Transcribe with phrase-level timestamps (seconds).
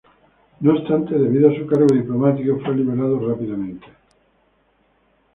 [0.61, 3.85] No obstante, debido a su cargo diplomático, fue liberado rápidamente.